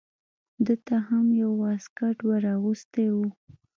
ده 0.65 0.75
ته 0.85 0.95
هم 1.07 1.25
یو 1.41 1.51
واسکټ 1.61 2.17
ور 2.29 2.43
اغوستی 2.55 3.07
و. 3.13 3.17